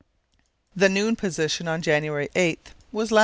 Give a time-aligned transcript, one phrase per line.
[0.75, 3.19] The noon position on January 8 was lat.